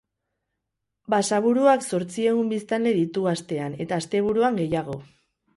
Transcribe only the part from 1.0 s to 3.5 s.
Basaburuak zortziehun biztanle ditu